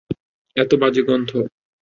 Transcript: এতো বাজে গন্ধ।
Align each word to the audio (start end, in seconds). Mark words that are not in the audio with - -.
এতো 0.55 0.75
বাজে 0.81 1.01
গন্ধ। 1.07 1.31